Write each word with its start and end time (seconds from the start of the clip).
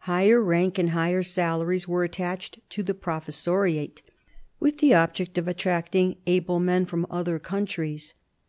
Higher 0.00 0.42
rank 0.42 0.78
and 0.80 0.90
higher 0.90 1.22
salaries 1.22 1.86
were 1.86 2.02
attached 2.02 2.58
to 2.70 2.82
the 2.82 2.92
professoriate, 2.92 4.02
with 4.58 4.78
the 4.78 4.92
object 4.94 5.38
of 5.38 5.46
attracting 5.46 6.16
able 6.26 6.58
men 6.58 6.86
from 6.86 7.06
other 7.08 7.38
countries. 7.38 8.12